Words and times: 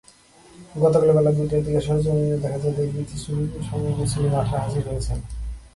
গতকাল 0.79 1.09
বেলা 1.11 1.31
দুইটার 1.31 1.61
দিকে 1.63 1.81
সরেজমিনে 1.81 2.37
দেখা 2.37 2.59
যায়, 2.59 2.75
দেশ-বিদেশের 2.75 3.35
বিপুলসংখ্যক 3.35 3.97
মুসল্লি 3.99 4.29
মাঠে 4.29 4.55
হাজির 4.57 4.83
হয়েছেন। 4.89 5.19